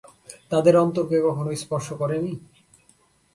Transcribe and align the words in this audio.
তাদের 0.51 0.75
অন্তরকে 0.77 1.17
কোনোখানেই 1.19 1.61
স্পর্শ 1.63 1.87
করে 1.93 2.17
নি? 2.23 2.33